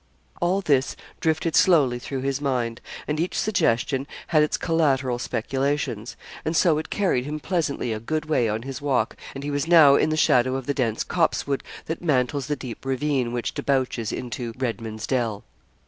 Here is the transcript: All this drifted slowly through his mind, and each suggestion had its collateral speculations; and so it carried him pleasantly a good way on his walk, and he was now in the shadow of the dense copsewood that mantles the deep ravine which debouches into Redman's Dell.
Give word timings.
All 0.41 0.61
this 0.61 0.95
drifted 1.19 1.55
slowly 1.55 1.99
through 1.99 2.21
his 2.21 2.41
mind, 2.41 2.81
and 3.07 3.19
each 3.19 3.37
suggestion 3.37 4.07
had 4.29 4.41
its 4.41 4.57
collateral 4.57 5.19
speculations; 5.19 6.17
and 6.43 6.57
so 6.57 6.79
it 6.79 6.89
carried 6.89 7.25
him 7.25 7.39
pleasantly 7.39 7.93
a 7.93 7.99
good 7.99 8.25
way 8.25 8.49
on 8.49 8.63
his 8.63 8.81
walk, 8.81 9.15
and 9.35 9.43
he 9.43 9.51
was 9.51 9.67
now 9.67 9.93
in 9.97 10.09
the 10.09 10.17
shadow 10.17 10.55
of 10.55 10.65
the 10.65 10.73
dense 10.73 11.03
copsewood 11.03 11.61
that 11.85 12.01
mantles 12.01 12.47
the 12.47 12.55
deep 12.55 12.83
ravine 12.83 13.31
which 13.31 13.53
debouches 13.53 14.11
into 14.11 14.53
Redman's 14.57 15.05
Dell. 15.05 15.43